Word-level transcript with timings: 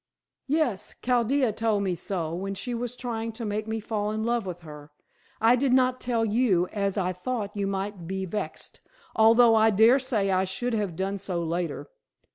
"Yes! 0.47 0.95
Chaldea 1.03 1.53
told 1.53 1.83
me 1.83 1.93
so, 1.93 2.33
when 2.33 2.55
she 2.55 2.73
was 2.73 2.95
trying 2.95 3.31
to 3.33 3.45
make 3.45 3.67
me 3.67 3.79
fall 3.79 4.09
in 4.09 4.23
love 4.23 4.47
with 4.47 4.61
her. 4.61 4.89
I 5.39 5.55
did 5.55 5.73
not 5.73 6.01
tell 6.01 6.25
you, 6.25 6.67
as 6.69 6.97
I 6.97 7.13
thought 7.13 7.53
that 7.53 7.59
you 7.59 7.67
might 7.67 8.07
be 8.07 8.25
vexed, 8.25 8.79
although 9.15 9.53
I 9.53 9.69
dare 9.69 9.99
say 9.99 10.31
I 10.31 10.43
should 10.45 10.73
have 10.73 10.95
done 10.95 11.19
so 11.19 11.43
later. 11.43 11.87